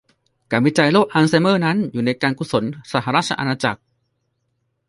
[0.51, 3.79] การวิจัยโรคอัลไซเมอร์นั้นอยู่ในการกุศลสหราชอาณาจักร